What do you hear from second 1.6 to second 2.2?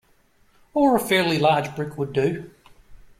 brick would